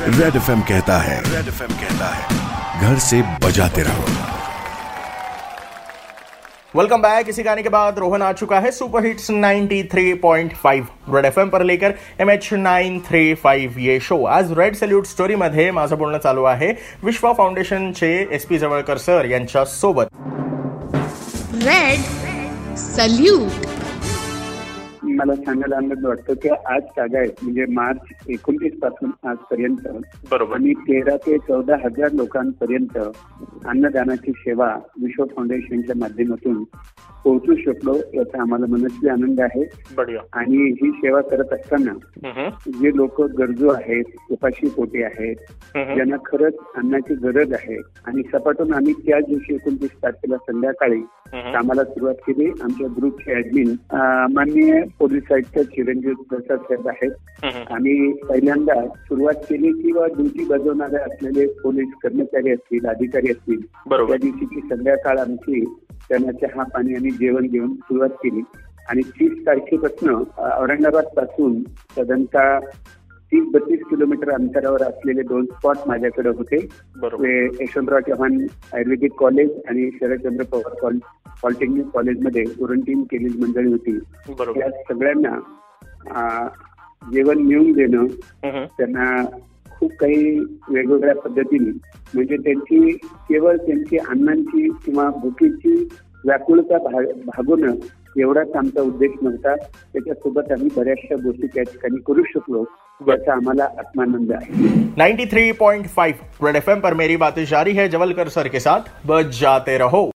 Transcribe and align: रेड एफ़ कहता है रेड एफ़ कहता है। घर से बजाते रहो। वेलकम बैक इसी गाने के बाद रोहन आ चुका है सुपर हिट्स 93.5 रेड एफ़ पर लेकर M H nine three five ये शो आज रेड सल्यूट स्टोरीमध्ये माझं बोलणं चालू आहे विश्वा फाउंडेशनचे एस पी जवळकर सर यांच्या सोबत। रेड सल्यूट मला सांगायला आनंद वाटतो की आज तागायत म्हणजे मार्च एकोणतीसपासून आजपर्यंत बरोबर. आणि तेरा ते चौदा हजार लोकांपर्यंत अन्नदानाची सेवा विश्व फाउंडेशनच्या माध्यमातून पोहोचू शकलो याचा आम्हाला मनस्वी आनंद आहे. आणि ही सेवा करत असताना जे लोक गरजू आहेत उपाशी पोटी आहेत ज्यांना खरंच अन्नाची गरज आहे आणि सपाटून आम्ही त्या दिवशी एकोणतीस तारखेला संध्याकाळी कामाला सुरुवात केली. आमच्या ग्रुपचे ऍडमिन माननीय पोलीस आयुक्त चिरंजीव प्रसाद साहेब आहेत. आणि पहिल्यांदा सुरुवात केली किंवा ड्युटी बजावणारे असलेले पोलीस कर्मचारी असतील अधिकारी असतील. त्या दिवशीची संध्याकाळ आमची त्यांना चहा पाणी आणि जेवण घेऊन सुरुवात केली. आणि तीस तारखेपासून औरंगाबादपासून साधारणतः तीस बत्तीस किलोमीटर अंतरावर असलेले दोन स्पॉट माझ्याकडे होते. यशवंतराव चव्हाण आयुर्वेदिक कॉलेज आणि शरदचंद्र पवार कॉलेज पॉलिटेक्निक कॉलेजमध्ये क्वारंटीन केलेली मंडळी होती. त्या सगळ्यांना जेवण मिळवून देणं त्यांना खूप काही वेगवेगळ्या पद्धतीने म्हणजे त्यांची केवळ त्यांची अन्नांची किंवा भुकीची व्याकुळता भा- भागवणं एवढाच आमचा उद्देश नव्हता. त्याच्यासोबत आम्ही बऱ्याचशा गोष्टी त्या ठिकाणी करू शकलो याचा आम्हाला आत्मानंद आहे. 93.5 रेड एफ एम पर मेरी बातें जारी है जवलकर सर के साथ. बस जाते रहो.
रेड 0.00 0.36
एफ़ 0.36 0.50
कहता 0.68 0.96
है 0.98 1.16
रेड 1.22 1.48
एफ़ 1.48 1.62
कहता 1.62 2.08
है। 2.08 2.80
घर 2.80 2.98
से 2.98 3.20
बजाते 3.44 3.82
रहो। 3.82 4.04
वेलकम 6.76 7.02
बैक 7.02 7.28
इसी 7.28 7.42
गाने 7.42 7.62
के 7.62 7.68
बाद 7.68 7.98
रोहन 7.98 8.22
आ 8.22 8.32
चुका 8.32 8.60
है 8.60 8.70
सुपर 8.70 9.06
हिट्स 9.06 9.30
93.5 9.30 10.86
रेड 11.14 11.24
एफ़ 11.24 11.40
पर 11.52 11.62
लेकर 11.62 11.94
M 12.20 12.30
H 12.30 12.48
nine 12.52 13.00
three 13.08 13.34
five 13.34 13.82
ये 13.82 13.98
शो 14.00 14.22
आज 14.26 14.52
रेड 14.58 14.76
सल्यूट 14.76 15.06
स्टोरीमध्ये 15.06 15.70
माझं 15.70 15.96
बोलणं 15.98 16.18
चालू 16.18 16.44
आहे 16.44 16.72
विश्वा 17.04 17.32
फाउंडेशनचे 17.32 18.12
एस 18.32 18.44
पी 18.44 18.58
जवळकर 18.58 18.98
सर 18.98 19.26
यांच्या 19.30 19.64
सोबत। 19.64 20.06
रेड 21.64 22.76
सल्यूट 22.78 23.66
मला 25.18 25.34
सांगायला 25.34 25.76
आनंद 25.76 26.06
वाटतो 26.06 26.34
की 26.34 26.48
आज 26.48 26.82
तागायत 26.96 27.42
म्हणजे 27.42 27.64
मार्च 27.68 28.00
एकोणतीसपासून 28.28 29.10
आजपर्यंत 29.28 29.88
बरोबर. 30.30 30.54
आणि 30.54 30.72
तेरा 30.72 31.16
ते 31.16 31.38
चौदा 31.38 31.76
हजार 31.84 32.12
लोकांपर्यंत 32.12 32.98
अन्नदानाची 33.66 34.32
सेवा 34.32 34.74
विश्व 35.02 35.24
फाउंडेशनच्या 35.24 35.96
माध्यमातून 35.96 36.64
पोहोचू 37.28 37.54
शकलो 37.56 37.94
याचा 38.14 38.40
आम्हाला 38.42 38.66
मनस्वी 38.68 39.08
आनंद 39.08 39.40
आहे. 39.40 39.62
आणि 40.32 40.56
ही 40.82 40.90
सेवा 40.90 41.20
करत 41.20 41.52
असताना 41.52 41.92
जे 42.80 42.90
लोक 42.96 43.20
गरजू 43.38 43.68
आहेत 43.68 44.04
उपाशी 44.30 44.68
पोटी 44.68 45.02
आहेत 45.02 45.36
ज्यांना 45.94 46.16
खरंच 46.26 46.54
अन्नाची 46.76 47.14
गरज 47.14 47.52
आहे 47.52 47.76
आणि 48.06 48.22
सपाटून 48.32 48.72
आम्ही 48.74 48.92
त्या 49.06 49.18
दिवशी 49.20 49.54
एकोणतीस 49.54 49.90
तारखेला 50.02 50.36
संध्याकाळी 50.36 51.00
कामाला 51.52 51.84
सुरुवात 51.84 52.14
केली. 52.26 52.46
आमच्या 52.62 52.86
ग्रुपचे 52.96 53.36
ऍडमिन 53.36 53.74
माननीय 54.34 54.80
पोलीस 54.98 55.32
आयुक्त 55.32 55.58
चिरंजीव 55.58 56.14
प्रसाद 56.30 56.58
साहेब 56.58 56.88
आहेत. 56.88 57.10
आणि 57.72 58.12
पहिल्यांदा 58.28 58.86
सुरुवात 58.88 59.44
केली 59.50 59.72
किंवा 59.72 60.06
ड्युटी 60.06 60.44
बजावणारे 60.44 60.96
असलेले 60.96 61.46
पोलीस 61.62 61.88
कर्मचारी 62.02 62.52
असतील 62.52 62.86
अधिकारी 62.86 63.30
असतील. 63.30 63.60
त्या 64.06 64.16
दिवशीची 64.22 64.60
संध्याकाळ 64.60 65.18
आमची 65.18 65.64
त्यांना 66.08 66.32
चहा 66.40 66.62
पाणी 66.74 66.94
आणि 66.94 67.10
जेवण 67.10 67.46
घेऊन 67.46 67.74
सुरुवात 67.74 68.10
केली. 68.22 68.42
आणि 68.88 69.02
तीस 69.18 69.32
तारखेपासून 69.46 70.14
औरंगाबादपासून 70.38 71.62
साधारणतः 71.96 72.58
तीस 73.32 73.44
बत्तीस 73.52 73.80
किलोमीटर 73.90 74.30
अंतरावर 74.32 74.82
असलेले 74.82 75.22
दोन 75.22 75.44
स्पॉट 75.46 75.76
माझ्याकडे 75.86 76.28
होते. 76.28 76.56
यशवंतराव 77.60 78.00
चव्हाण 78.06 78.38
आयुर्वेदिक 78.74 79.12
कॉलेज 79.18 79.50
आणि 79.68 79.90
शरदचंद्र 79.94 80.44
पवार 80.52 80.74
कॉलेज 80.80 81.00
पॉलिटेक्निक 81.42 81.86
कॉलेजमध्ये 81.94 82.44
क्वारंटीन 82.44 83.02
केलेली 83.02 83.38
मंडळी 83.38 83.70
होती. 83.70 83.98
त्या 84.38 84.70
सगळ्यांना 84.88 86.48
जेवण 87.12 87.38
मिळवून 87.38 87.72
देणं 87.72 88.06
त्यांना 88.78 89.24
खूप 89.70 89.92
काही 90.00 90.38
वेगवेगळ्या 90.68 91.14
पद्धतीने 91.14 91.70
म्हणजे 92.14 92.36
त्यांची 92.36 92.92
केवळ 92.96 93.56
त्यांची 93.56 93.96
अन्नांची 93.96 94.68
किंवा 94.68 95.10
भुकीची 95.10 95.88
व्याकुळता 96.24 96.78
भा- 96.78 97.12
भागवणं 97.26 97.74
एवढाच 98.18 98.52
आमचा 98.56 98.82
उद्देश 98.82 99.10
नव्हता. 99.22 99.54
त्याच्यासोबत 99.56 100.52
आम्ही 100.52 100.68
बऱ्याचशा 100.76 101.14
गोष्टी 101.14 101.46
त्या 101.46 101.62
ठिकाणी 101.62 102.02
करू 102.06 102.22
शकलो 102.22 102.64
याचा 103.08 103.32
आम्हाला 103.32 103.64
आत्मानंद 103.64 104.32
आहे. 104.32 104.52
93.5 104.96 106.14
रेड 106.44 106.56
एफ 106.56 106.68
एम 106.68 106.80
पर 106.80 106.94
मेरी 106.94 107.16
बातें 107.16 107.44
जारी 107.44 107.70
है 107.70 107.88
जवलकर 107.88 108.28
सर 108.28 108.46
के 108.46 108.60
साथ. 108.60 109.06
बस 109.06 109.40
जाते 109.40 109.78
रहो. 109.78 110.10